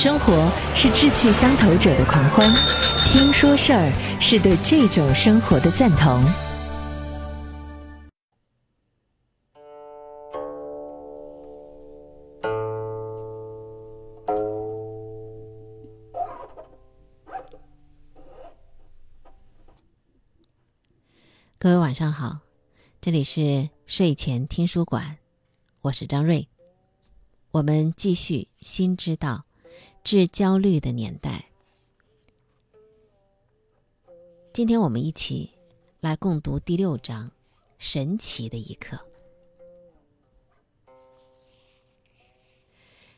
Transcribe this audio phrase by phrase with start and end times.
[0.00, 2.48] 生活是志趣相投者的狂欢，
[3.04, 6.22] 听说事儿是对这种生活的赞同。
[21.58, 22.38] 各位晚上好，
[23.00, 25.18] 这里是睡前听书馆，
[25.80, 26.46] 我是张瑞。
[27.50, 29.42] 我们继续新知道
[30.04, 31.44] 致焦虑的年代。
[34.52, 35.50] 今天我们一起
[36.00, 37.28] 来共读第六章
[37.78, 38.96] 《神奇的一刻》。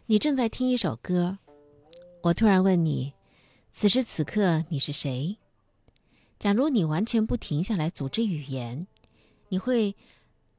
[0.06, 1.38] 你正在听一首歌，
[2.22, 3.12] 我突然问你：
[3.70, 5.36] 此时此刻你是谁？
[6.38, 8.86] 假如你完全不停下来组织语言，
[9.48, 9.94] 你会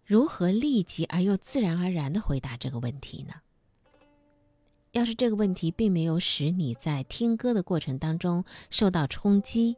[0.06, 3.34] 如何立即而又自然而然的回答这个问题呢？
[4.92, 9.78] 要是这个问题并没有使你在听歌的过程当中受到冲击，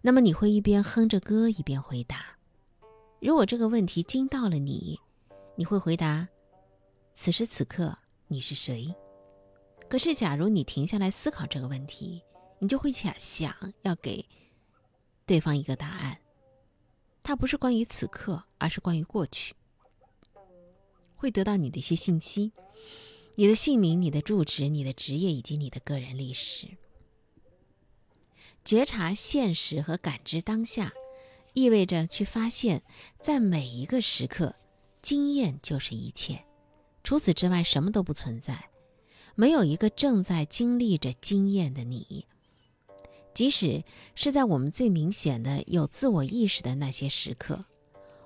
[0.00, 2.24] 那么你会一边哼着歌一边回答。
[3.20, 5.00] 如果这个问题惊到了你，
[5.56, 6.28] 你会回答
[7.12, 7.96] ：“此时此刻
[8.28, 8.94] 你是谁？”
[9.88, 12.22] 可是，假如你停下来思考这个问题，
[12.58, 14.24] 你就会想想要给。
[15.26, 16.18] 对方一个答案，
[17.22, 19.54] 它不是关于此刻，而是关于过去。
[21.16, 22.52] 会得到你的一些信息，
[23.36, 26.68] 你的姓名、你的住址、你的职业以及你的个人历史。
[28.64, 30.92] 觉察现实和感知当下，
[31.52, 32.82] 意味着去发现，
[33.20, 34.54] 在每一个时刻，
[35.02, 36.44] 经验就是一切，
[37.02, 38.70] 除此之外什么都不存在，
[39.34, 42.26] 没有一个正在经历着经验的你。
[43.34, 43.82] 即使
[44.14, 47.64] 是在我们最明显的有自我意识的那些时刻，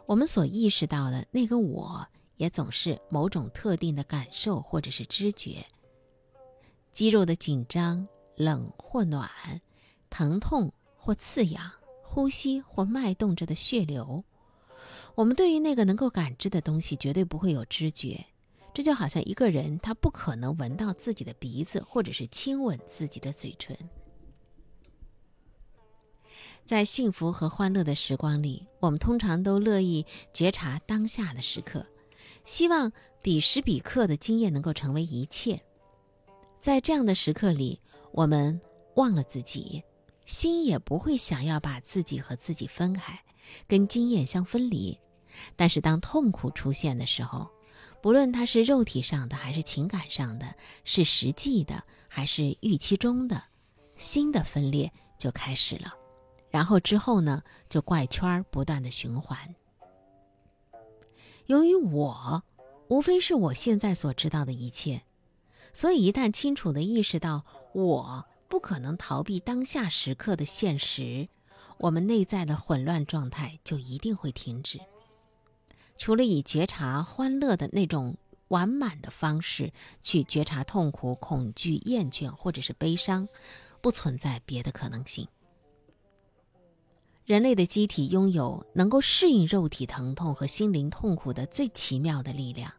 [0.05, 2.06] 我们所意识到的那个我，
[2.39, 5.67] 也总是某种特定的感受或者是知觉：
[6.91, 9.31] 肌肉的紧张、冷或暖、
[10.08, 11.70] 疼痛或刺痒、
[12.03, 14.25] 呼吸或脉动着的血流。
[15.14, 18.25] 我们对于那个能够感知的东西，绝对不会有知觉。
[18.72, 23.77] 这就好像一个人，他不可能闻到自己的鼻子，或者是亲吻自己的嘴唇。
[26.65, 31.84] 在幸福和欢乐的时光里，我们通常都乐意觉察当下的时刻，
[32.48, 35.62] 希望彼时彼刻的经验能够成为一切。
[36.59, 37.78] 在这样的时刻里，
[38.10, 38.59] 我们
[38.94, 39.84] 忘了自己，
[40.25, 43.22] 心也不会想要把自己和自己分开，
[43.66, 44.98] 跟经验相分离。
[45.56, 47.50] 但是，当痛苦出现的时候，
[48.00, 50.54] 不论它是肉体上的还是情感上的，
[50.84, 53.44] 是实际的还是预期中的，
[53.94, 55.92] 新的分裂就开始了。
[56.48, 59.54] 然后之后呢，就怪圈不断的循环。
[61.48, 62.42] 由于我
[62.88, 65.04] 无非是我现在所知道的一切，
[65.72, 71.28] 所以一旦清楚的意识到我不可能逃避当下时刻的现实，
[71.78, 74.78] 我们内在的混乱状态就一定会停止。
[75.97, 79.72] 除了以觉察欢乐的那种完满的方式
[80.03, 83.26] 去觉察痛苦、恐惧、厌倦或者是悲伤，
[83.80, 85.26] 不存在别的可能性。
[87.28, 92.72] 人类的机体拥有能够适应肉体疼痛和心灵痛苦的最奇妙的力量，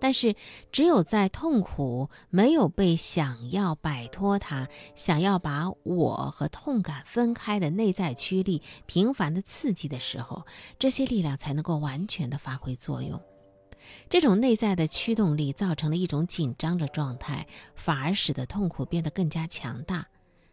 [0.00, 0.34] 但是
[0.72, 4.66] 只有在痛苦没有被想要摆脱它、
[4.96, 10.44] 想要把我和痛感分开的内在驱力频繁的刺激的时候，
[10.80, 13.22] 这些力量才能够完全的发挥作用。
[14.10, 20.08] 这种内在的驱动力造成了一种紧张的状态，反而使得痛苦变得更加强大。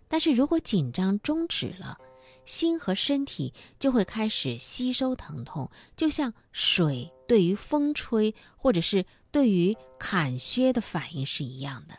[0.07, 1.97] 但是如果紧张终止了，
[2.45, 11.95] 心和身体就会开始吸收疼痛，就像水对于风吹或者是对于砍削的反应是一样的。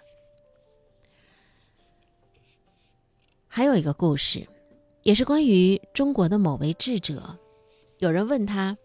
[3.47, 4.47] 还有一个故事，
[5.03, 7.38] 也是关于中国的某位智者。
[7.99, 8.77] 有人问他：“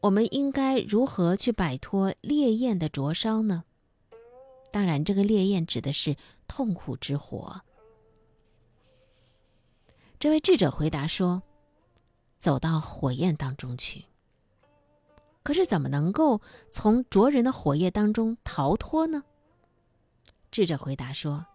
[0.00, 3.64] 我们应该如何去摆脱烈焰的灼烧呢？”
[4.72, 6.16] 当然，这个烈焰指的是
[6.46, 7.60] 痛苦之火。
[10.20, 11.44] 这位智者回答说
[12.38, 14.06] ：“走到火焰当中去。
[15.44, 16.40] 可是怎么能够
[16.72, 19.22] 从灼人的火焰当中逃脱呢？”
[20.50, 21.46] 智者回答说：“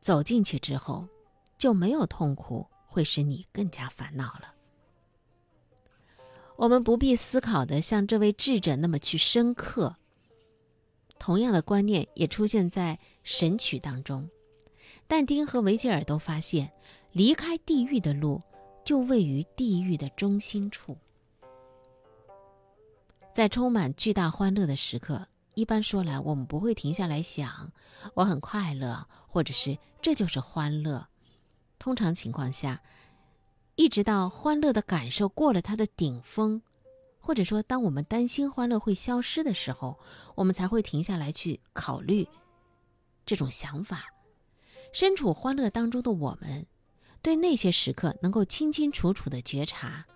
[0.00, 1.08] 走进去之后，
[1.56, 4.54] 就没有痛苦会使你更加烦恼了。”
[6.54, 9.96] 我们不必思考的像这位智者那么去深刻。
[11.18, 14.30] 同样的观念也出现在《神曲》当中，
[15.08, 16.70] 但丁和维吉尔都发现。
[17.18, 18.40] 离开地狱的路，
[18.84, 20.96] 就位于地狱的中心处。
[23.34, 27.72] 在充满巨大欢乐的时刻，一般说来，我们不会停下来想
[28.14, 31.08] 我很快乐，或者是这就是欢乐。
[31.76, 32.80] 通常情况下，
[33.74, 36.62] 一直到欢乐的感受过了它的顶峰，
[37.18, 39.98] 或者说当我们担心欢乐会消失的时候，
[40.36, 42.28] 我们才会停下来去考虑
[43.26, 44.04] 这种想法。
[44.92, 46.64] 身处欢乐当中的我们，
[47.22, 50.06] 对那些时刻能够清清楚楚的觉察。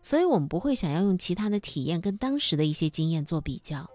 [0.00, 3.90] 所以，我们不会想要用其他的体验跟当时的一些经验做比较。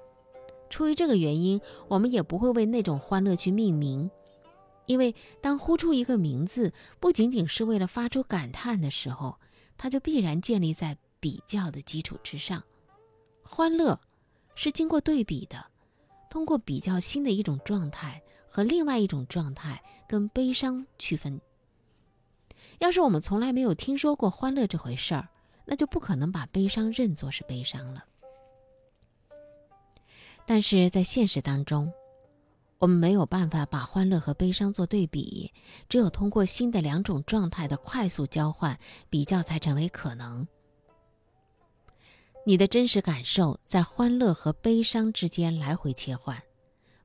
[0.69, 4.09] 出于这个原因，我们也不会为那种欢乐去命名，
[4.85, 9.39] 因为当呼出一个名字不仅仅是为了发出感叹的时候，
[9.77, 12.61] 它就必然建立在比较的基础之上。
[13.43, 13.99] 欢乐
[14.55, 15.65] 是经过对比的，
[16.29, 21.39] 通过比较新的一种状态和另外一种状态跟悲伤区分。
[22.79, 25.27] 要是我们从来没有听说过欢乐这回事儿，
[25.65, 28.03] 那就不可能把悲伤认作是悲伤了。
[30.45, 31.91] 但是在现实当中，
[32.79, 35.53] 我们没有办法把欢乐和悲伤做对比，
[35.87, 38.77] 只有通过新的两种状态的快速交换
[39.09, 40.45] 比较，才成为可能。
[42.45, 46.43] 你的真实感受在欢乐和悲伤之间来回切换，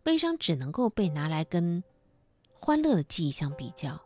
[0.02, 1.84] 悲伤只能够被拿来跟
[2.52, 4.00] 欢乐的记忆相比较，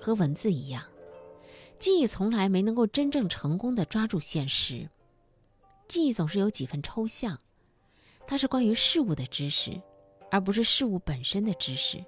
[0.00, 0.84] 和文字一样。
[1.78, 4.88] 记忆从来没能够真正成功的抓住现实，
[5.86, 7.38] 记忆总是有几分抽象，
[8.26, 9.80] 它是关于事物的知识，
[10.30, 12.02] 而不是事物本身的知识。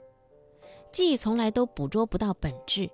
[0.93, 2.89] 记忆从来都捕捉不到本质，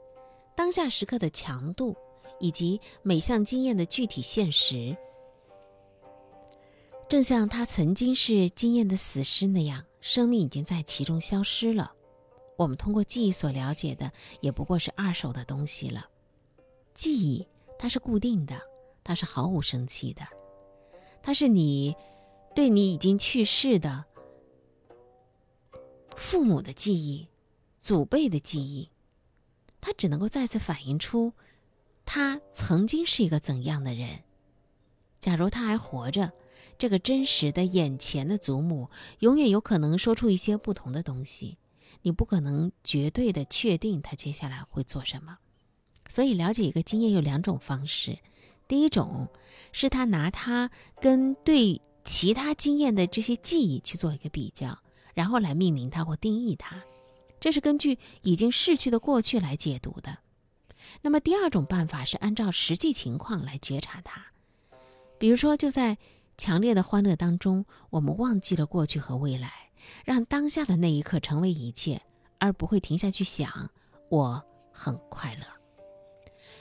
[0.57, 1.95] 当下时刻的强度，
[2.41, 4.97] 以及每项经验的具体现实。
[7.09, 11.93] 正像它曾经是经验的死尸那样，生命已经在其中消失了。
[12.63, 16.09] 我们通过记忆所了解的，也不过是二手的东西了。
[16.95, 17.47] 记忆，
[17.79, 18.61] 它是固定的，
[19.03, 20.27] 它是毫无生气的，
[21.23, 21.95] 它是你
[22.55, 24.05] 对你已经去世的
[26.17, 27.27] 父母的记忆、
[27.81, 28.91] 祖辈的记忆，
[29.81, 31.33] 它只能够再次反映出
[32.05, 34.21] 他曾经是一个怎样的人。
[35.21, 36.33] 假如他还活着，
[36.77, 41.57] 这个真实的眼前的祖母永远有可能说出一些不同的东西，
[42.01, 45.39] 你不可能绝对的确定他接下来会做什么。
[46.09, 48.19] 所以，了解一个经验有两种方式。
[48.67, 49.29] 第一种
[49.73, 54.79] 是他拿他跟对其他经验的这些记忆去做一个比较，
[55.15, 56.83] 然后来命名它或定义它。
[57.39, 60.19] 这是根据已经逝去的过去来解读的。
[61.01, 64.25] 那么，第二种办法是按照实际情况来觉察它。
[65.19, 65.97] 比如说，就在
[66.37, 69.62] 强烈的欢乐当中，我们忘记了过去和未来，
[70.05, 72.03] 让当下的那一刻成为一切，
[72.39, 73.71] 而不会停下去想
[74.09, 75.43] 我很快乐。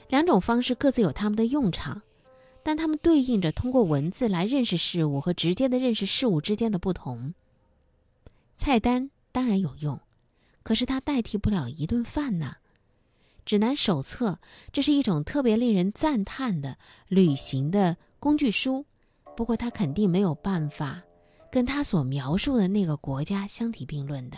[0.10, 2.02] 两种方式各自有他们的用场，
[2.64, 7.34] 但它们对应着通过文字来认识事物和直接的认识事物之间的不同。
[8.58, 10.00] 菜单当然有用，
[10.64, 12.58] 可是它代替不了一顿饭呢。
[13.44, 14.40] 指南手册
[14.72, 16.78] 这是一种特别令人赞叹的
[17.08, 18.86] 旅行的工具书，
[19.36, 21.02] 不过它肯定没有办法
[21.52, 24.38] 跟他所描述的那个国家相提并论的。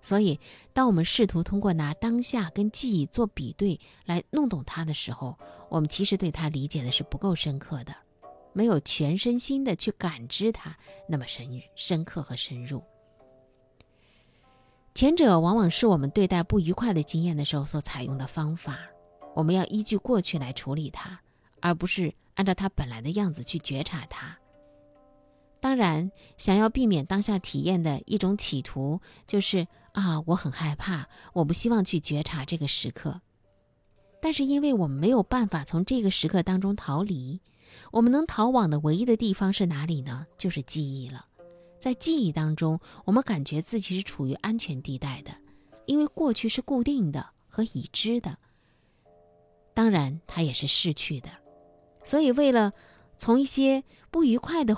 [0.00, 0.38] 所以，
[0.72, 5.36] 当我们试图通过拿当下跟记忆做比对来弄懂它的时候，
[5.68, 7.94] 我们其实对它理解的是不够深刻的，
[8.52, 10.76] 没有全身心的去感知它
[11.08, 12.82] 那么深深刻和深入。
[14.94, 18.78] 前者往往是我们对待不愉快的经验的时候所采用的方法，
[19.34, 21.20] 我们要依据过去来处理它，
[21.60, 24.38] 而不是按照它本来的样子去觉察它。
[25.60, 33.20] 当然，想要避免当下体验的一种企图，就是啊，我很害怕，我不希望去觉察这个时刻。
[34.22, 37.40] 但是，因为我们没有办法从这个时刻当中逃离，
[37.90, 40.26] 我们能逃往的唯一的地方是哪里呢？
[40.36, 41.26] 就是记忆了。
[41.80, 45.32] 在记忆当中，我们感觉自己是处于安全地带的，
[45.86, 48.38] 因为过去是固定的和已知的，
[49.74, 51.28] 当然它也是逝去的。
[52.04, 52.72] 所以，为了
[53.16, 54.76] 从一些不愉快的。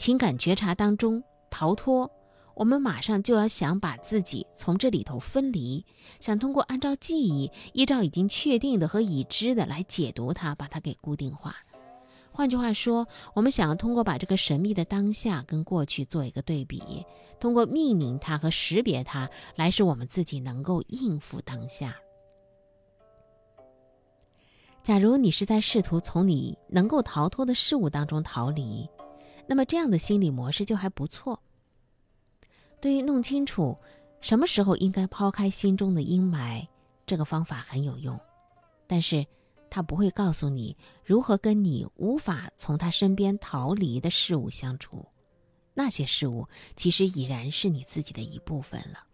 [0.00, 2.10] 情感觉察当中逃脱，
[2.54, 5.84] 我们马上就要想把自己从这里头分离，
[6.20, 11.54] 想通过按照记忆，依照已经确定的和已知的来解读它，把它给固定化。
[12.32, 17.04] 换句话说，我们想要通过把这个神秘的当下跟过去做一个对比，
[17.38, 21.94] 通过命名它和识别它，来使我们自己能够应付当下。
[24.82, 28.88] 假如你是在试图从你能够逃脱的事物当中逃离。
[29.50, 31.42] 那么这样的心理模式就还不错。
[32.80, 33.76] 对于弄清楚
[34.20, 36.64] 什么时候应该抛开心中的阴霾，
[37.04, 38.16] 这个方法很有用，
[38.86, 39.26] 但是
[39.68, 45.04] 它不会告诉你如何跟你无法从他身边逃离的事物相处，
[45.74, 49.04] 那些事物，其实已然是你自己的一部分了。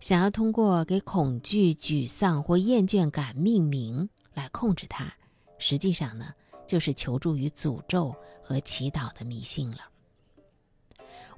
[0.00, 5.12] 想要通过给恐惧、沮丧或厌倦感命名来控制它，
[5.58, 6.32] 实际上呢，
[6.66, 9.78] 就是求助于诅咒和祈祷的迷信了。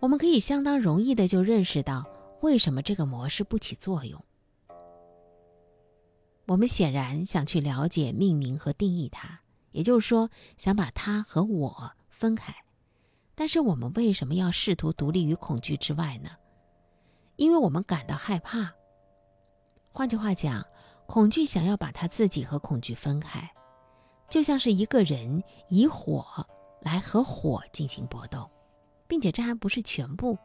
[0.01, 2.05] 我们可以相当容易的就认识到，
[2.41, 4.23] 为什么这个模式不起作用。
[6.47, 9.41] 我们显然想去了解命名和定义它，
[9.73, 12.55] 也就是说，想把它和我分开。
[13.35, 16.31] 但是我们为什么要试图独立于恐惧之外呢？
[17.37, 18.73] 因为我们感到害怕。
[19.91, 20.65] 换句话讲，
[21.07, 23.51] 恐惧想要把它自己和恐惧分开，
[24.29, 26.25] 就像是一个人以火
[26.81, 28.49] 来和火进行搏斗，
[29.07, 30.37] 并且这还不是全部。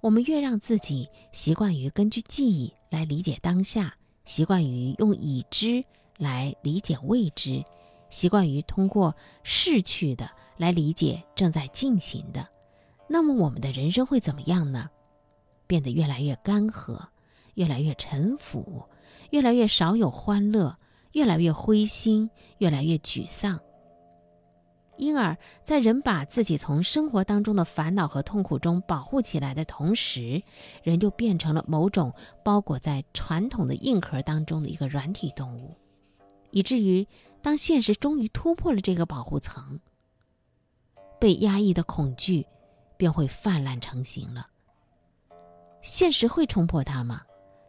[0.00, 3.94] 我们越让自己习惯于根据记忆来理解当下。
[4.24, 5.84] 习惯于用已知
[6.18, 7.62] 来理解未知，
[8.10, 9.14] 习惯于通过
[9.44, 12.44] 逝去的来理解正在进行的，
[13.08, 14.90] 那么我们的人生会怎么样呢？
[15.68, 16.98] 变得越来越干涸，
[17.54, 18.82] 越来越沉浮，
[19.30, 20.76] 越来越少有欢乐，
[21.16, 23.58] 越来越灰心，越来越沮丧。
[24.98, 30.42] 因而，在人把自己从生活当中的烦恼和痛苦中保护起来的同时，
[30.82, 32.12] 人就变成了某种
[32.44, 35.74] 包裹在传统的硬壳当中的一个软体动物，
[36.50, 37.06] 以至于
[37.40, 39.80] 当现实终于突破了这个保护层，
[41.18, 42.46] 被压抑的恐惧
[42.98, 44.46] 便会泛滥成型了。
[45.80, 47.22] 现实会冲破它吗？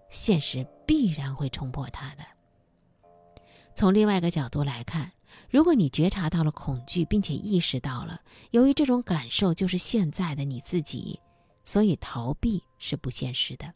[0.09, 2.23] 现实必然会冲破它的。
[3.77, 5.11] 从另外一个角度来看。
[5.51, 8.19] 如果你觉察到了恐惧，并且意识到了，
[8.49, 11.19] 由于这种感受就是现在的你自己，
[11.63, 13.71] 所以逃避是不现实的。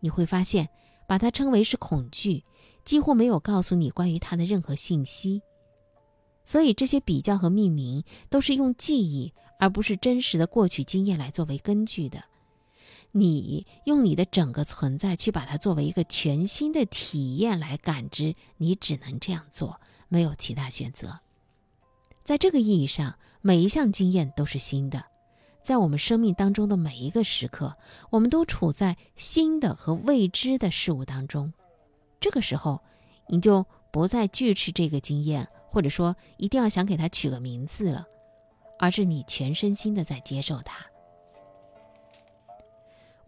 [0.00, 0.66] 你会发现，
[1.06, 2.42] 把它称为是恐惧，
[2.86, 5.42] 几乎没有告诉你关于它的任何信息。
[6.42, 12.24] 所以这些比较和命名都是用记忆而不是真实的过去经验来作为根据的。
[13.12, 19.80] 你用你的整个存在去把它作为一个全新的体验来感知，你只能这样做。
[20.08, 21.20] 没有其他选择。
[22.24, 25.04] 在这个意义上，每一项经验都是新的。
[25.60, 27.76] 在我们生命当中的每一个时刻，
[28.10, 31.52] 我们都处在新的和未知的事物当中。
[32.20, 32.80] 这个时候，
[33.26, 38.06] 你就不再拒斥这个经验，或者说一定要想给它取个名字了，
[38.78, 40.86] 而是你全身心的在接受它。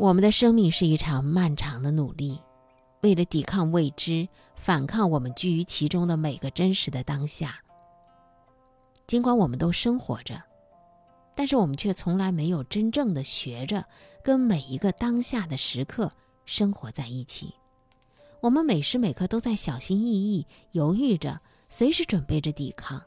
[0.00, 2.40] 我们的生命是一场漫长的努力。
[3.02, 4.26] 为了抵抗未知，
[4.56, 7.60] 反抗我们居于其中的每个真实的当下。
[9.06, 10.42] 尽管我们都生活着，
[11.34, 13.84] 但是我们却从来没有真正的学着
[14.24, 16.10] 跟每一个当下的时刻
[16.46, 17.54] 生活在一起。
[18.40, 21.38] 我们每时每刻都在小心翼翼、犹豫着，
[21.68, 23.02] 随时准备着抵抗，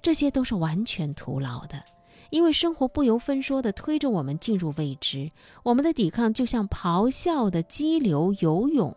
[0.00, 1.84] 这些都是完全徒劳的。
[2.30, 5.30] 因为生活不由分说地推着我们进入未知，
[5.62, 8.94] 我们的抵抗就像咆哮的激流游泳，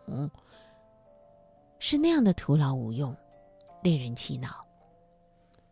[1.78, 3.16] 是那样的徒劳无用，
[3.82, 4.64] 令人气恼。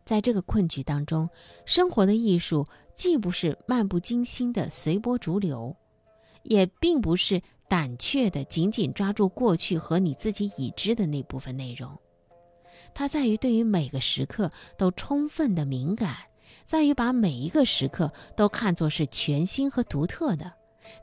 [0.05, 1.29] 在这个困局当中，
[1.65, 5.75] 生活的艺术既不是漫不经心的随波逐流，
[6.43, 11.95] 也并不是胆怯的紧紧抓住过去和你自己已知的那部分内容，
[12.95, 16.17] 它在于对于每个时刻都充分的敏感。
[16.65, 20.53] 在于把每一个时刻都看作是全新和独特的，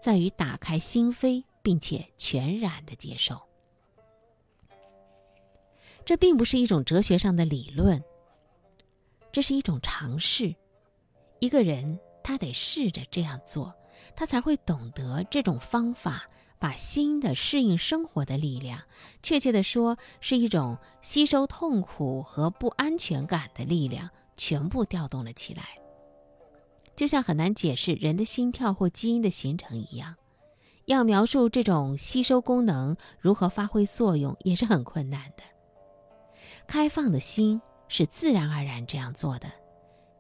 [0.01, 3.41] 在于打开心扉，并且全然的接受。
[6.05, 8.03] 这并不是一种哲学上的理论，
[9.33, 10.55] 这是一种尝试。
[11.41, 13.75] 一个人他得试着这样做，
[14.15, 16.29] 他才会懂得这种方法
[16.61, 18.81] 把新的适应生活的力量，
[19.21, 24.09] 确切的说，是一种吸收痛苦和不安全感的力量。
[24.37, 25.65] 全部调动了起来，
[26.95, 30.15] 就像很难解释人的心跳或基因的形成一样，
[30.87, 35.43] 要描述这种吸收功能如何发挥作用也是很困难的。
[36.67, 39.51] 开放的心是自然而然这样做的，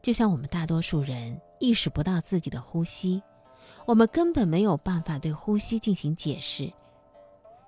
[0.02, 3.22] 就像我们大多数人意识不到自己的呼吸，
[3.86, 6.72] 我们根本没有办法对呼吸进行解释。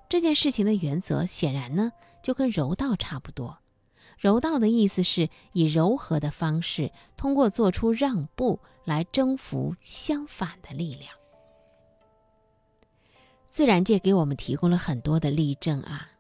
[0.09, 3.59] 这件事情的原则显然呢，就跟柔道差不多。
[4.19, 11.15] 柔道的意思是以柔和的方式，通过做出让步来征服相反的力量。
[13.49, 16.11] 自然界给我们提供了很多的例证啊，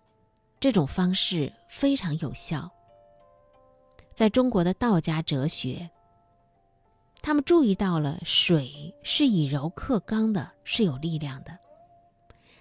[0.60, 2.70] 这种方式非常有效。
[4.14, 5.90] 在中国的道家哲学，
[7.20, 11.58] 他们注意到了水是以柔克刚的，是有力量的。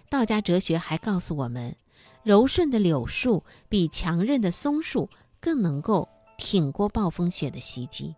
[0.10, 1.75] 道家哲学还告诉我们，
[2.24, 5.10] 柔顺的柳树比强韧的松树。
[5.47, 8.13] 更能够挺过暴风雪的袭击。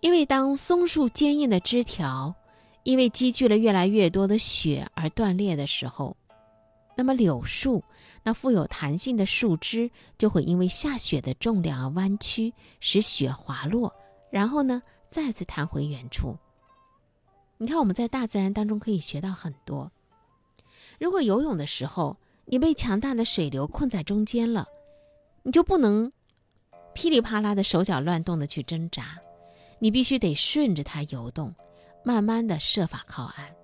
[0.00, 2.34] 因为当松树坚硬的枝条
[2.82, 6.16] 因为积聚了越来越多的雪而断裂的时候，
[6.96, 7.84] 那么柳树
[8.24, 13.94] 那富有弹性的树枝就会因为下雪的重量而弯曲，使雪滑落，
[14.32, 16.36] 然后呢再次弹回原处。
[17.56, 19.92] 你看，我们在大自然当中可以学到很多。
[20.98, 24.66] 如果游泳的时候你被强大的水流困在中间了，
[25.42, 26.12] 你就不能
[26.94, 29.18] 噼里啪啦的手脚乱动的去挣扎，
[29.78, 31.54] 你必须得顺着它游动，
[32.04, 33.54] 慢慢的设法靠岸。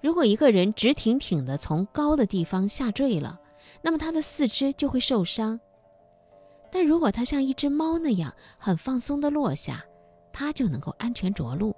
[0.00, 3.40] 如果一个人直挺挺的从高的地方下坠了，
[3.82, 5.58] 那么他的四肢就会受伤；
[6.70, 9.84] 但如果他像一只猫那样很放松的落下，
[10.32, 11.74] 他就能够安全着陆。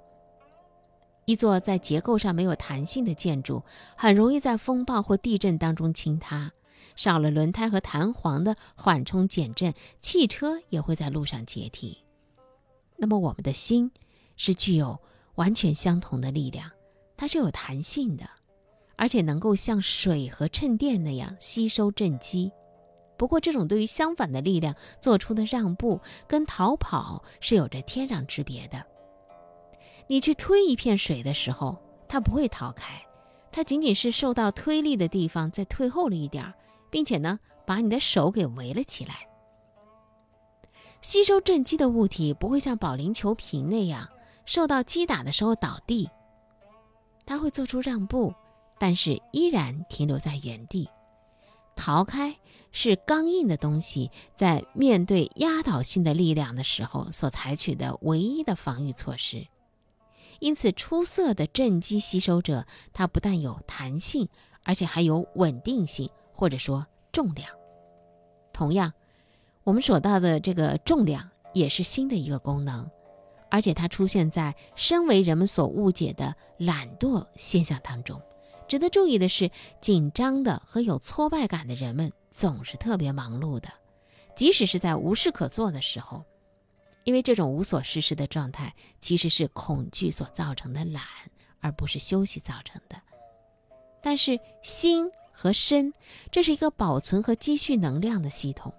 [1.25, 3.62] 一座在结构上没有弹性的建筑，
[3.97, 6.52] 很容易在风暴或地震当中倾塌。
[6.99, 12.05] 少了轮胎和弹簧的缓冲减震，汽车也会在路上解体。
[12.97, 13.88] 那么，我们的心
[14.37, 14.99] 是具有
[15.37, 16.69] 完全相同的力量，
[17.17, 18.28] 它是有弹性的，
[18.97, 22.50] 而且能够像水和衬垫那样吸收震击。
[23.17, 28.85] 不过，这种对于相反的力量做出的让步，跟逃跑是有着天壤之别的。
[30.09, 31.78] 你去推一片水的时候，
[32.09, 33.00] 它不会逃开，
[33.52, 36.52] 它仅仅是受到推力的地方再退后了一点儿，
[36.90, 39.28] 并且呢，把你的手给围了起来。
[41.00, 44.09] 吸收震击的物体不会像保龄球瓶那样
[44.45, 46.11] 受到击打的时候倒地，
[47.25, 48.35] 它会做出让步，
[48.78, 50.88] 但是依然停留在原地。
[51.76, 52.37] 逃开
[52.73, 59.47] 是刚硬的东西在面对压倒性的力量的时候所采取的唯一的防御措施。
[60.40, 64.28] 因此，出色的震击吸收者，它不但有弹性，
[64.64, 67.50] 而且还有稳定性，或者说重量。
[68.52, 68.92] 同样，
[69.64, 72.88] 我们所到的这个重量也是新的一个功能，
[73.50, 78.23] 而且它出现在身为人们所误解的懒惰现象当中。
[78.68, 83.68] 值得注意的是，紧张的和有挫败感的人们总是特别忙碌的，
[84.37, 86.22] 即使是在无事可做的时候。
[87.03, 91.03] 因为这种无所事事的状态，其实是恐惧所造成的懒，
[91.61, 92.96] 而不是休息造成的。
[94.01, 95.94] 但是心和身，
[96.33, 98.74] 这是一个保存和积蓄能量的系统。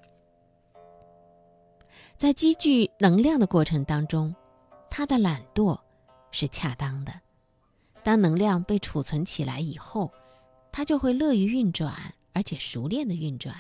[2.18, 4.36] 在积聚能量的过程当中，
[4.90, 5.80] 他的懒惰
[6.32, 7.14] 是恰当的。
[8.04, 10.12] 当能量被储存起来以后，
[10.70, 13.56] 他就会乐于运转，而且熟练的运转，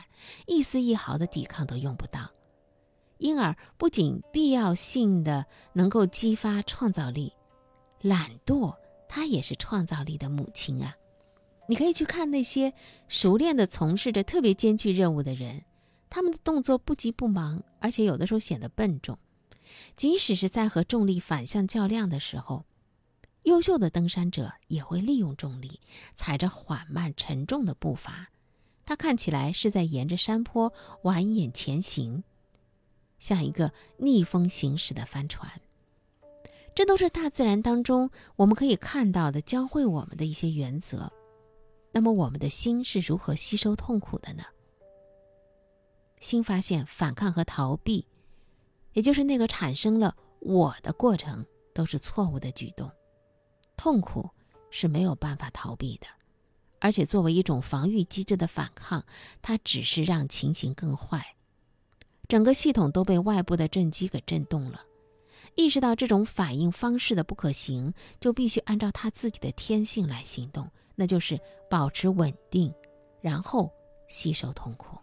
[0.45, 2.29] 一丝一毫的抵抗都用不到。
[3.17, 7.31] 因而，不仅必要性的能够激发创造力，
[8.01, 8.75] 懒惰
[9.07, 10.93] 它也是创造力的母亲啊！
[11.69, 12.73] 你可以去看那些
[13.07, 15.63] 熟练的从事着特别艰巨任务的人，
[16.09, 19.19] 他们的动作不急不忙，而且有的时候显得笨重。
[19.95, 22.65] 即使是在和重力反向较量的时候，
[23.43, 25.79] 优秀的登山者也会利用重力，
[26.15, 28.29] 踩着缓慢沉重的步伐，
[28.83, 32.23] 他看起来是在沿着山坡蜿蜒前行。
[33.19, 35.61] 像一个逆风行驶的帆船，
[36.73, 41.13] 这都是大自然当中我们可以看到的教会我们的一些原则。
[41.99, 44.43] 那么，我们的心是如何吸收痛苦的呢？
[46.21, 48.07] 新发现反抗和逃避，
[48.93, 52.89] 也就是那个产生了我的过程，都是错误的举动。
[53.75, 54.29] 痛苦
[54.71, 56.07] 是没有办法逃避的，
[56.79, 59.03] 而且作为一种防御机制的反抗，
[59.41, 61.35] 它只是让情形更坏。
[62.29, 64.85] 整个系统都被外部的震击给震动了，
[65.55, 72.73] 意识到这种反应方式的不可行，就必须按照他自己的天性来行动，那就是保持稳定，
[73.21, 73.71] 然后
[74.09, 74.97] 吸收痛苦。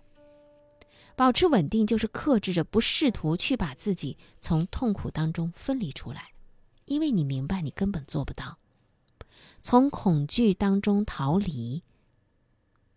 [1.16, 6.32] 保持稳定就是克制着不试图去把自己从痛苦当中分离出来，
[6.84, 8.58] 因为你明白你根本做不到。
[9.62, 11.82] 从恐惧当中逃离，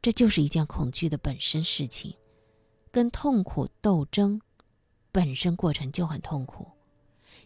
[0.02, 2.18] 这就是一件恐惧的本身事情。
[2.92, 4.42] 跟痛苦斗争，
[5.14, 6.68] 本身过程就很痛苦。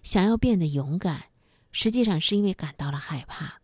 [0.02, 1.26] 想要变得勇敢，
[1.72, 3.62] 实际上是因为感到了害怕。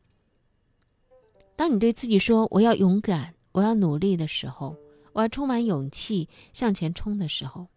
[1.60, 4.78] 当你对自己说“我要勇敢，我要努力”的时候，
[5.12, 7.68] 我要充满勇气向前冲的时候，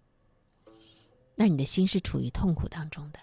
[1.35, 3.19] 那你的心是处于痛苦当中的。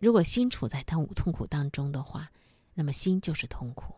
[0.00, 2.28] 如果心处在痛痛苦当中的话，
[2.74, 3.94] 那么心就是痛苦。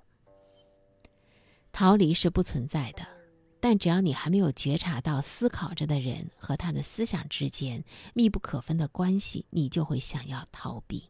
[1.73, 3.03] 逃离是不存在的。
[3.59, 11.09] 但只要你还没有觉察到思考着的人和他的思想之间密不可分的关系，你就会想要逃避。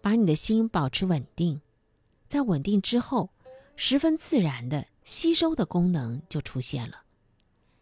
[0.00, 1.60] 把你的心保持稳定，
[2.30, 3.28] 在稳定之后，
[3.74, 7.02] 十分自然的吸收的功能就出现了。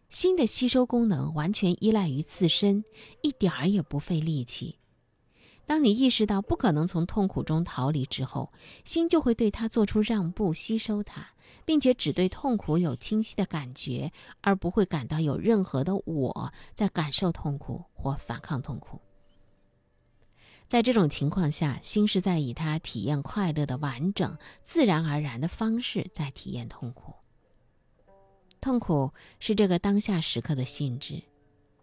[0.09, 2.83] 心的吸收功能完全依赖于自身，
[3.21, 4.79] 一点儿也不费力气。
[5.67, 8.51] 当你意识到不可能从痛苦中逃离之后，
[8.87, 11.29] 心就会对它做出让步，吸收它，
[11.67, 18.99] 并且只对痛苦有清晰的感觉，而不会感到有任何的我在感受痛苦或反抗痛苦。
[20.69, 27.15] 在这种情况下，心是在以它体验快乐的完整、自然而然的方式在体验痛苦。
[28.61, 31.23] 痛苦是这个当下时刻的性质，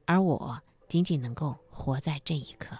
[0.05, 2.77] 而我仅仅能够活在这一刻。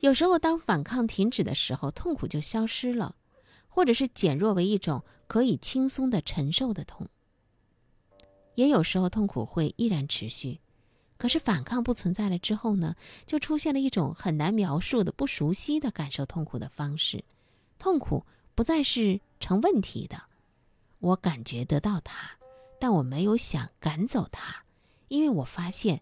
[0.00, 3.14] 有时候，当反抗停止的时候，痛苦就消失了，
[3.68, 7.06] 或者是减弱为一种可以轻松的承受的痛。
[8.56, 10.58] 也有时候，痛苦会依然持续，
[11.20, 17.22] 可是反抗不存在了之后呢，就出现了一种很难描述的不熟悉的感受痛苦的方式。
[17.78, 20.22] 痛苦不再是成问题的，
[20.98, 22.30] 我感觉得到它，
[22.78, 24.64] 但我没有想赶走它，
[25.08, 26.00] 因为我发现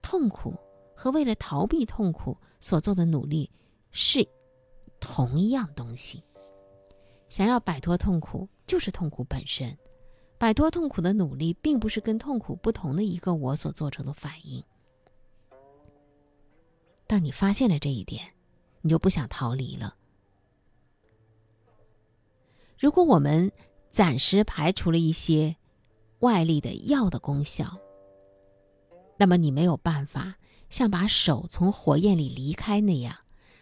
[0.00, 0.56] 痛苦。
[0.94, 3.50] 和为了逃避痛苦所做的努力
[3.90, 4.28] 是
[5.00, 6.22] 同一样东西。
[7.28, 9.76] 想要摆脱痛苦，就是痛苦本身。
[10.42, 14.60] 摆脱痛苦的努力，并不是跟痛苦不同的一个我所做出的反应。
[17.06, 18.34] 当你发现了这一点，
[18.80, 19.94] 你就不想逃离了。
[22.76, 23.52] 如果我们
[23.92, 25.54] 暂时排除了一些
[26.18, 27.78] 外力的药的功效，
[29.18, 30.34] 那么你没有办法。
[30.68, 33.16] 像把手从火焰里离开那样，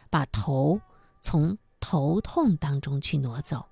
[0.09, 0.81] 把头
[1.21, 3.66] 从头痛当中去挪走。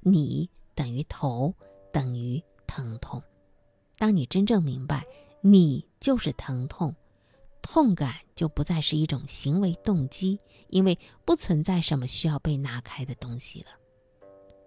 [0.00, 1.54] 你等于头，
[1.90, 3.20] 等于疼痛。
[3.98, 5.04] 当你真正明白
[5.40, 6.94] 你就是疼痛，
[7.60, 13.70] 痛感就不再是一种行为动机，因为不存在什么需要被拿开的东西了。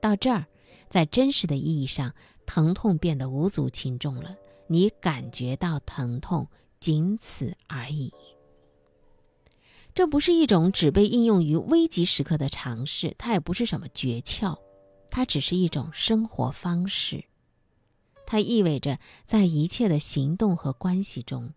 [0.02, 0.46] 到这儿，
[0.90, 2.14] 在真实的意义上，
[2.46, 4.36] 疼痛变得无足轻重了。
[4.68, 6.46] 你感觉到疼痛。
[6.80, 8.12] 仅此而已。
[9.96, 14.60] 这不是一种只被应用于危急时刻的尝试，它也不是什么诀窍，
[15.10, 17.24] 它只是一种生活方式。
[18.34, 21.54] 它意味着在一切的行动和关系中，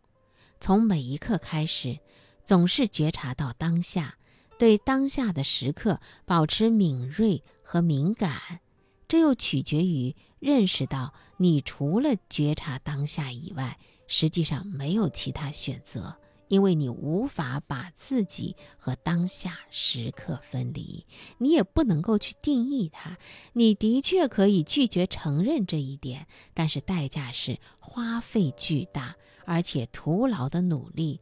[0.60, 2.00] 从每一刻开始，
[2.44, 4.18] 总是觉察到当下，
[4.58, 8.60] 对当下的时刻保持敏锐和敏感。
[9.08, 13.78] 这又取决于认识到，你除了觉察当下以外。
[14.06, 16.14] 实际上没有其他选择，
[16.48, 21.04] 因为你无法把自己和当下时刻分离，
[21.38, 23.18] 你也不能够去定义它。
[23.54, 31.20] 你的确可以拒绝承认这一点，但是代价是花费巨大而且徒劳的努力，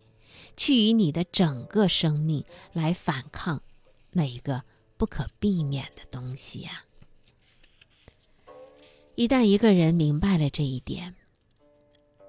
[0.57, 3.63] 去以你的整个生命来反抗
[4.13, 4.63] 那一个
[4.97, 6.85] 不可避免的东西呀。
[9.15, 11.15] 一旦一个人明白了这一点，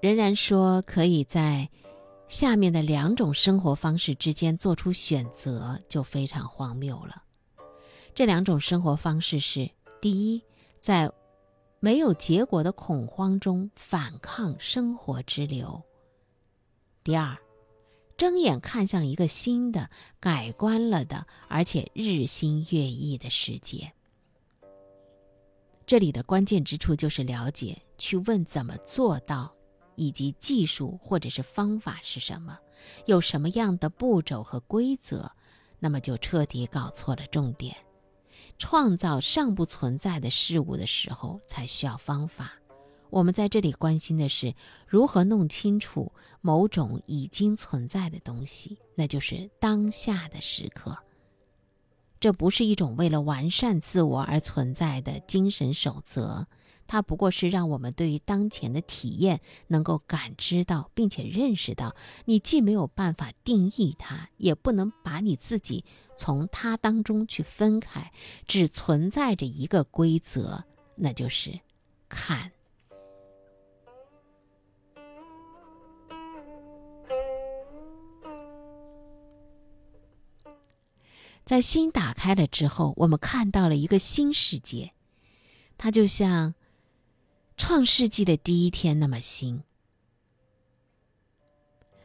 [0.00, 1.68] 仍然说可以在
[2.28, 7.22] 下面的两种生活方式之间做出选择，就非常荒谬了。
[8.14, 10.42] 这两种生活方式是：第一，
[10.80, 11.10] 在
[11.78, 15.82] 没有结果的恐慌中反抗生活之流；
[17.04, 17.36] 第二，
[18.16, 23.92] 睁眼看向一个新的、改观了的，而且日新月异的世界。
[25.86, 29.55] 这里的关键之处就是了解，去问怎么做到。
[29.96, 32.58] 以及技术或者是方法是什么，
[33.06, 35.32] 有什么样的步骤和规则，
[35.78, 37.76] 那么就彻底搞错了重点。
[38.58, 42.52] 创造尚不存在的事物的时候，才需要方法。
[43.10, 44.54] 我们在这里关心的是
[44.86, 50.96] 如何弄清楚某种已经存在的东西，那就是当下的时刻。
[52.18, 56.46] 这不是一种为了完善自我而存在的精神守则。
[56.88, 61.96] 它不过是让我们对于当前的体验能够感知到，并且认识到，
[62.26, 65.84] 你既没有办法定义它，也不能把你自己
[66.16, 68.12] 从它当中去分开，
[68.46, 71.60] 只存在着一个规则，那就是
[72.08, 72.52] 看。
[81.44, 84.92] 在心打开了之后，我们看到了一个新世界，
[85.76, 86.54] 它就像。
[87.56, 89.62] 创世纪的第一天那么新。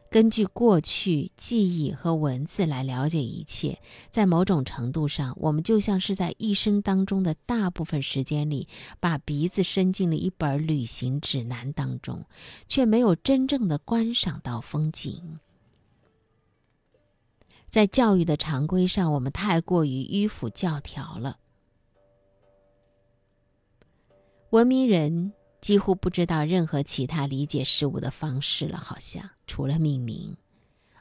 [0.10, 8.68] 根据过去记忆和文字来了解一切，在某种程度上，我们就像是在一生当中的大部分时间里，
[9.00, 12.26] 把鼻子伸进了一本旅行指南当中，
[12.68, 15.40] 却没有真正的观赏到风景。
[17.68, 21.38] 在教育的常规上，我们太过于迂腐教条了。
[24.50, 25.32] 文明人。
[25.62, 30.36] 几乎不知道任何其他理解事物的方式了，好像除了命名。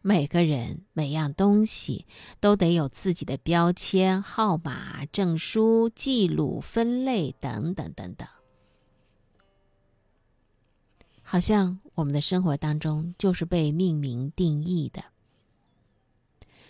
[0.02, 2.06] 每个人每样东西
[2.40, 8.26] 都得有自己的标签、号码、证书、记录、分类等等等等。
[11.22, 15.04] 好像我们的生活当中就是被命名定义的。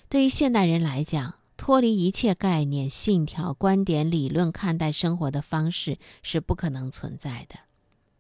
[0.09, 7.61] 对于现代人来讲，脱离一切概念、信条、观点、理论看待生活的方式是不可能存在的。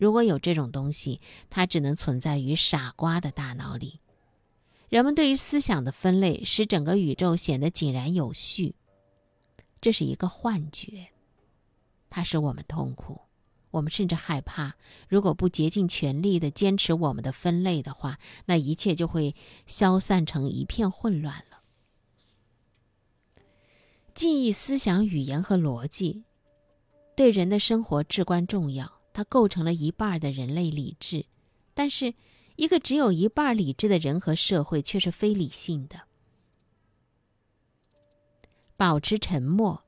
[0.00, 4.00] 如果有这种东西，它只能存在于傻瓜的大脑里。
[4.88, 8.76] 人们对于思想的分类，使整个宇宙显得井然有序。
[9.78, 11.08] 这是一个幻觉，
[12.08, 13.20] 它使我们痛苦，
[13.72, 14.74] 我们甚至害怕。
[15.06, 19.34] 如果不竭尽全力的坚持我们的分类的话，那一切就会
[19.66, 21.60] 消散成一片混乱了。
[24.14, 26.24] 记忆、思想、语言和逻辑，
[27.14, 31.26] 对人的生活至关重要，它构成了一半的人类理智，
[31.74, 32.14] 但是。
[32.56, 35.98] 一个只有一半理智的人和社会，却是非理性的。
[38.76, 39.82] 保持沉默，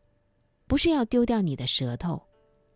[0.67, 2.23] 不是要丢掉你的舌头，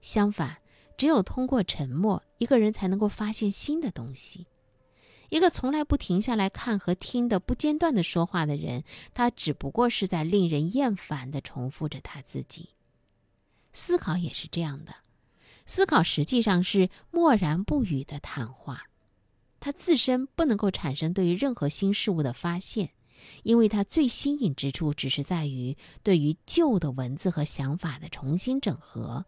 [0.02, 0.58] 相反，
[0.98, 4.46] 只有通过沉默，一个人才能够发现新的东西。
[5.30, 12.68] 一个从来不停下来看和听的、不间断的说话的人，他只不过是在令人厌烦的重复着他自己。
[13.72, 14.94] 思考也是这样的，
[15.66, 18.84] 思考实际上是默然不语的谈话。
[19.60, 22.90] 它自身不能够产生对于任何新事物的发现，
[23.42, 29.26] 因为它最新颖之处只是在于对于旧的文字和想法的重新整合。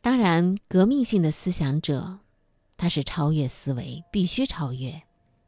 [0.00, 2.20] 当然，革命性的思想者，
[2.78, 5.02] 他是超越思维，必须超越。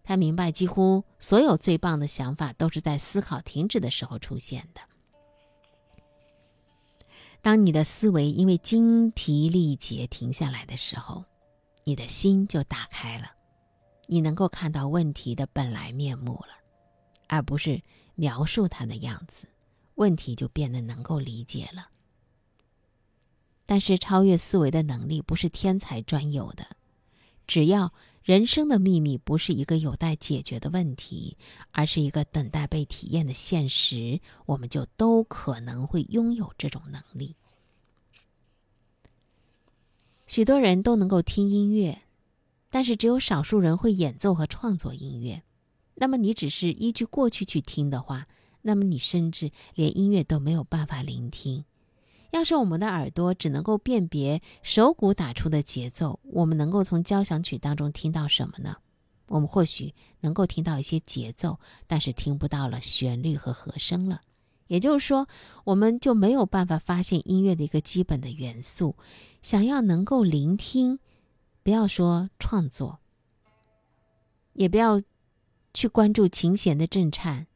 [0.05, 4.83] 他明白，几乎所有最棒的想法都是在思考停止的时候出现的。
[7.43, 11.25] 当你的思维因为精疲力竭停下来的时候，
[11.83, 13.33] 你的心就打开了，
[14.07, 16.55] 你能够看到问题的本来面目了，
[17.27, 17.83] 而不是
[18.15, 19.49] 描述它的样子，
[19.97, 21.89] 问题就变得能够理解了。
[23.67, 26.65] 但是，超越思维的能力不是天才专有的，
[27.49, 27.93] 只要
[28.25, 31.37] 人生的秘密不是一个有待解决的问题，
[31.73, 37.35] 而是一个等待被体验的现实，我们就都可能会拥有这种能力。
[40.27, 42.03] 许多人都能够听音乐，
[42.71, 45.43] 但是只有少数人会演奏和创作音乐。
[45.97, 48.29] 那么，你只是依据过去去听的话，
[48.63, 51.65] 那么你甚至连音乐都没有办法聆听。
[52.33, 58.77] 要是我们的耳朵只能够辨别手鼓打出的节奏，我们能够从交响曲当中听到什么呢？
[59.29, 64.21] 我们或许能够听到一些节奏，但是听不到了旋律和和声了。
[64.67, 65.27] 也就是说，
[65.65, 68.97] 我们就没有办法发现音乐的一个基本的元素。
[69.43, 70.99] 想要能够聆听，
[71.63, 72.99] 不要说创作，
[74.55, 75.03] 也不要
[75.75, 77.47] 去关注琴弦的震颤、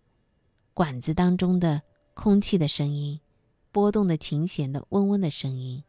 [0.74, 1.80] 管子当中的
[2.12, 3.18] 空气的声音。
[3.76, 5.84] 拨动的琴弦的嗡嗡的声音，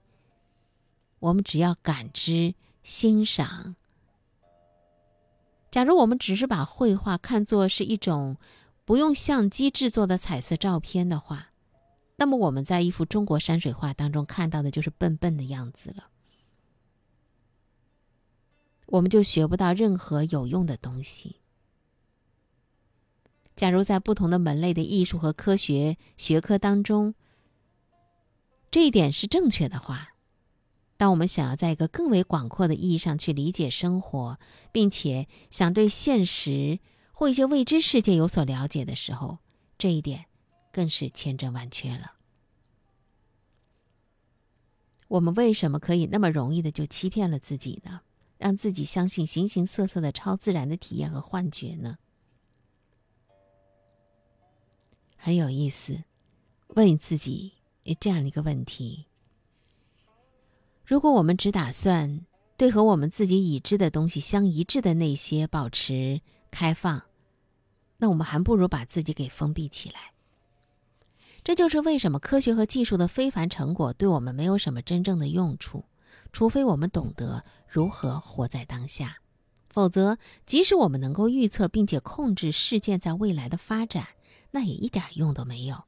[1.19, 3.77] 我们只要感知、欣赏。
[5.71, 8.35] 假如我们只是把绘画看作是一种
[8.83, 11.53] 不用相机制作的彩色照片的话，
[12.17, 16.09] 那么我们在一幅中国山水画当中看到的就是笨笨的样子了，
[18.87, 21.37] 我们就学不到任何有用的东西。
[23.55, 27.15] 假如在不同的门类的艺术和科学学科当中，
[28.77, 30.13] 这一点是正确的话，
[30.97, 34.37] 当我们想要在一个更为广阔的意义上去理解生活，
[34.71, 36.77] 并且想对现实
[37.11, 39.39] 或一些未知世界有所了解的时候，
[39.79, 40.25] 这一点
[40.71, 42.17] 更是千真万确了。
[45.07, 48.01] 我们为什么可以那么容易的就欺骗了自己呢？
[48.37, 51.97] 让自己相信形形色色的超自然的体验和幻觉呢？
[55.15, 56.03] 很有意思，
[56.75, 57.56] 问自己。
[57.99, 59.05] 这样的一个问题：
[60.85, 67.03] 如果我们只打算对和我们自己已知的东西相一致的那些保持开放，
[67.97, 70.13] 那我们还不如把自己给封闭起来。
[71.43, 75.85] 这就是为什么科学和技术的非凡成果对我们没有什么真正的用处，
[76.31, 79.17] 除非我们懂得如何活在当下。
[79.69, 84.07] 否则，即使我们能够预测并且控制事件在未来的发展，
[84.51, 85.83] 那也一点用都没有。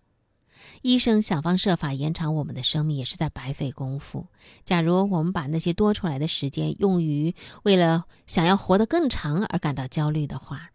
[0.82, 4.28] 医生想方设法延长我们的生命，也是在白费功夫。
[4.66, 10.72] 假如我们把那些多出来的时间用于为了想要活得更长而感到焦虑的话，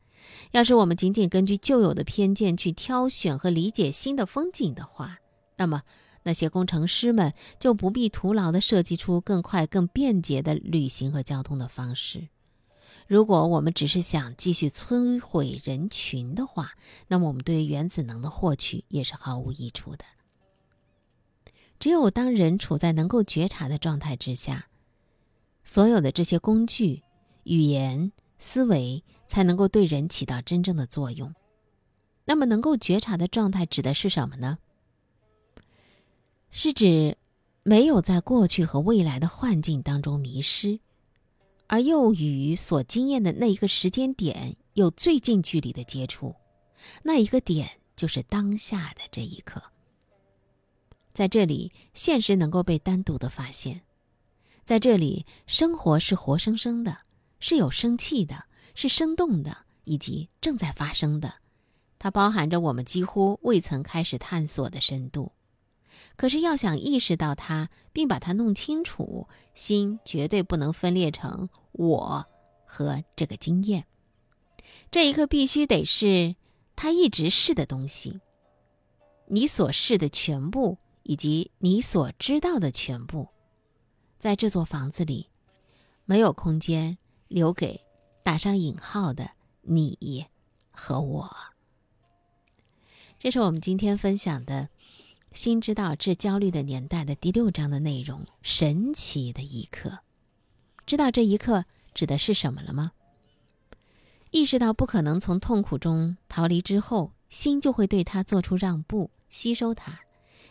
[0.53, 5.19] 要是我们仅仅根据旧有的偏见去挑选和理解新的风景的话，
[5.57, 5.83] 那么
[6.23, 12.29] 那些工程师们就不必徒劳地设计出更快、更便捷的旅行和交通的方式。
[13.07, 16.73] 如果我们只是想继续摧毁人群的话，
[17.09, 20.05] 那么我们对原子能的获取也是毫无益处的。
[21.79, 24.69] 只有当人处在能够觉察的状态之下，
[25.65, 27.03] 所有的这些工具、
[27.43, 31.35] 语言、思维才能够对人起到真正的作用。
[32.25, 34.59] 那么，能够觉察的状态指的是什么呢？
[36.51, 37.19] 是指
[37.65, 40.81] 没有在过去和未来的幻境当中迷失。
[41.75, 46.33] 而又与所经验的那一个时间点有最近距离的接触，
[47.03, 49.61] 那一个点就是当下的这一刻。
[51.13, 53.81] 在这里，现实能够被单独的发现；
[54.65, 56.97] 在这里，生活是活生生的，
[57.41, 58.45] 是有生气的，
[58.77, 61.35] 是生动的，以及正在发生的。
[61.99, 65.33] 它包含着我们几乎未曾开始探索的深度。
[66.17, 72.27] 可是，要想意识到它，并把它弄清楚，心绝对不能分裂成我
[72.65, 73.87] 和这个经验。
[74.91, 76.37] 这一刻必须得是
[76.77, 78.21] 它一直是的东西。
[79.27, 83.29] 你所是的全部，以及你所知道的全部，
[84.19, 85.29] 在这座房子里，
[86.05, 86.97] 没有空间
[87.27, 87.81] 留给
[88.23, 89.31] 打上引号的
[89.63, 90.27] 你
[90.71, 91.31] 和我。
[93.19, 94.69] 这是我们今天分享的。
[95.35, 99.99] 心知道治焦虑的年代的第六章的内容，神奇的一刻，
[100.87, 102.93] 知道这一刻指的是什么了吗？
[104.31, 110.03] 意识到不可能从痛苦中逃离之后，心就会对它做出让步，吸收它，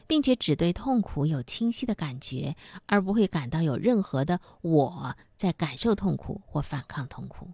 [0.06, 7.54] 并且只对痛苦有清晰的感觉，而不会感到有任何的我在感受痛苦或反抗痛苦。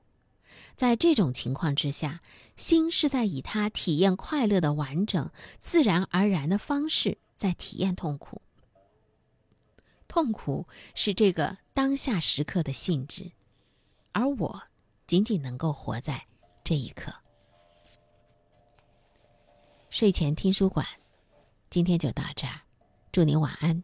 [0.76, 2.22] 在这种情况之下，
[2.56, 8.42] 心是在以它体验快乐的完整、自然而然的方式在体验痛苦。
[10.08, 13.32] 痛苦是这个当下时刻的性质，
[14.12, 14.64] 而我
[15.06, 16.26] 仅仅能够活在
[16.64, 17.14] 这一刻。
[19.90, 20.86] 睡前听书馆，
[21.70, 22.62] 今天就到这儿，
[23.12, 23.84] 祝您晚安。